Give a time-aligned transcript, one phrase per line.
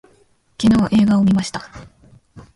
[0.59, 1.61] 昨日映画を見ました